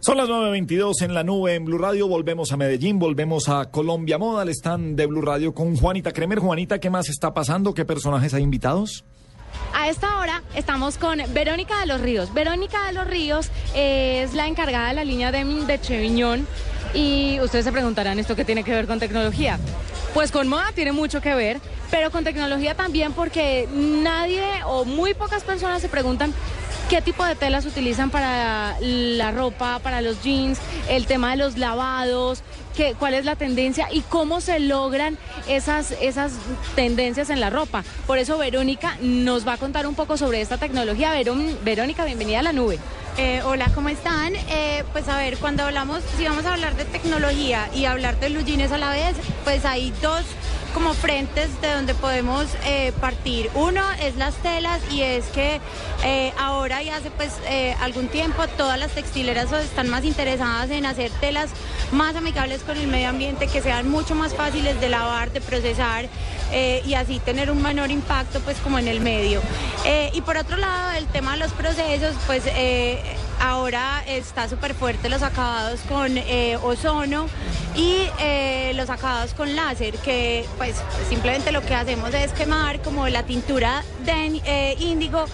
[0.00, 2.06] Son las 9.22 en la nube en Blue Radio.
[2.06, 6.38] Volvemos a Medellín, volvemos a Colombia Moda, al stand de Blue Radio con Juanita Kremer.
[6.38, 7.74] Juanita, ¿qué más está pasando?
[7.74, 9.04] ¿Qué personajes hay invitados?
[9.74, 12.32] A esta hora estamos con Verónica de los Ríos.
[12.32, 16.46] Verónica de los Ríos es la encargada de la línea de, de Cheviñón
[16.94, 19.58] y ustedes se preguntarán esto qué tiene que ver con tecnología.
[20.14, 25.14] Pues con moda tiene mucho que ver, pero con tecnología también porque nadie o muy
[25.14, 26.32] pocas personas se preguntan
[26.88, 31.58] qué tipo de telas utilizan para la ropa, para los jeans, el tema de los
[31.58, 32.42] lavados,
[32.74, 36.32] qué, cuál es la tendencia y cómo se logran esas, esas
[36.74, 37.84] tendencias en la ropa.
[38.06, 41.12] Por eso Verónica nos va a contar un poco sobre esta tecnología.
[41.62, 42.78] Verónica, bienvenida a la nube.
[43.18, 44.34] Eh, hola, ¿cómo están?
[44.48, 48.30] Eh, pues a ver, cuando hablamos, si vamos a hablar de tecnología y hablar de
[48.30, 50.24] los jeans a la vez, pues hay dos
[50.74, 53.50] como frentes de donde podemos eh, partir.
[53.54, 55.60] Uno es las telas y es que
[56.04, 60.86] eh, ahora y hace pues eh, algún tiempo todas las textileras están más interesadas en
[60.86, 61.50] hacer telas
[61.92, 66.06] más amigables con el medio ambiente, que sean mucho más fáciles de lavar, de procesar
[66.86, 69.42] y así tener un menor impacto pues como en el medio.
[70.12, 72.42] y por otro lado, el tema de los procesos, pues
[73.40, 76.18] ahora está súper fuerte los acabados con
[76.62, 77.26] ozono
[77.76, 78.08] y
[78.74, 80.76] los acabados con láser, que pues
[81.08, 85.24] simplemente lo que hacemos es quemar como la tintura de eh, índigo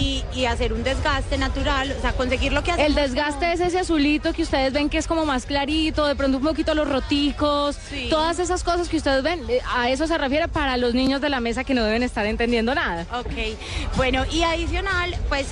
[0.00, 2.88] y, hacer un desgaste natural, o sea, conseguir lo que hacemos.
[2.88, 6.36] El desgaste es ese azulito que ustedes ven que es como más clarito, de pronto
[6.36, 7.78] un poquito los roticos,
[8.10, 11.30] todas esas cosas que ustedes ven, eh, a eso se refiere para los niños de
[11.30, 13.06] la mesa que no deben estar entendiendo nada.
[13.18, 13.56] Ok,
[13.96, 15.46] bueno, y adicional, pues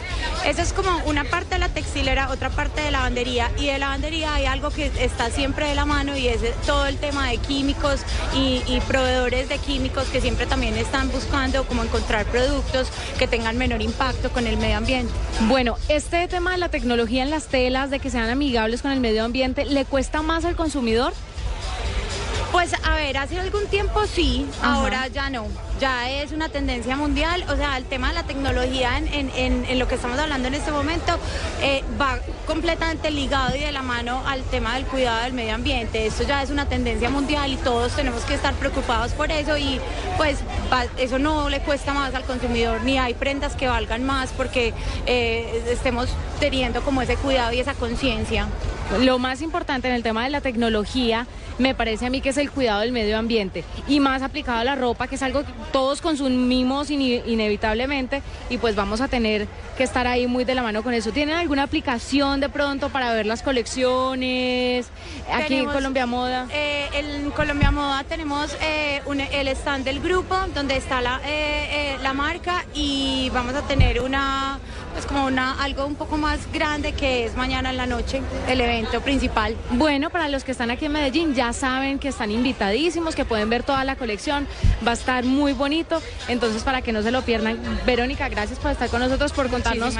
[0.44, 3.72] eso es como una parte de la textilera, otra parte de la lavandería, y de
[3.72, 7.28] la lavandería hay algo que está siempre de la mano y es todo el tema
[7.28, 8.00] de químicos
[8.34, 12.88] y, y proveedores de químicos que siempre también están buscando como encontrar productos
[13.18, 15.12] que tengan menor impacto con el medio ambiente.
[15.48, 19.00] Bueno, este tema de la tecnología en las telas, de que sean amigables con el
[19.00, 21.12] medio ambiente, ¿le cuesta más al consumidor?
[22.52, 25.46] Pues a ver, hace algún tiempo sí, ahora ya no.
[25.82, 29.96] Ya es una tendencia mundial, o sea, el tema de la tecnología en, lo que
[29.96, 31.18] estamos hablando en este momento
[31.60, 36.06] eh, va completamente ligado y de la mano al tema del cuidado del medio ambiente.
[36.06, 39.80] Esto ya es una tendencia mundial y todos tenemos que estar preocupados por eso y
[40.16, 40.38] pues
[40.98, 44.74] eso no le cuesta más al consumidor ni hay prendas que valgan más porque
[45.06, 48.46] eh, estemos teniendo como ese cuidado y esa conciencia.
[49.00, 51.26] Lo más importante en el tema de la tecnología
[51.58, 54.64] me parece a mí que es el cuidado del medio ambiente y más aplicado a
[54.64, 60.06] la ropa, que es algo todos consumimos inevitablemente y pues vamos a tener que estar
[60.06, 61.12] ahí muy de la mano con eso.
[61.12, 64.86] ¿Tienen alguna aplicación de pronto para ver las colecciones
[65.32, 66.46] aquí en Colombia Moda?
[66.52, 69.00] Eh, en Colombia Moda tenemos eh,
[69.32, 74.60] el stand del grupo donde está la, eh, la marca y vamos a tener una
[74.92, 78.60] pues como una algo un poco más grande que es mañana en la noche el
[78.60, 79.56] evento principal.
[79.70, 83.50] Bueno, para los que están aquí en Medellín ya saben que están invitadísimos, que pueden
[83.50, 84.46] ver toda la colección,
[84.86, 87.58] va a estar muy bonito, entonces para que no se lo pierdan.
[87.86, 89.94] Verónica, gracias por estar con nosotros, por contarnos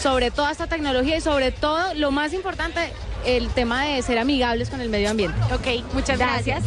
[0.00, 2.92] sobre toda esta tecnología y sobre todo lo más importante,
[3.24, 5.38] el tema de ser amigables con el medio ambiente.
[5.52, 6.62] Ok, muchas gracias.